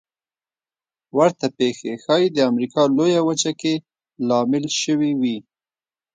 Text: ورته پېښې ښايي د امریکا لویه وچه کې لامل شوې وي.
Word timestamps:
ورته 1.17 1.45
پېښې 1.57 1.91
ښايي 2.03 2.29
د 2.33 2.37
امریکا 2.51 2.81
لویه 2.97 3.21
وچه 3.27 3.51
کې 3.59 3.73
لامل 4.27 4.65
شوې 4.81 5.11
وي. 5.21 5.37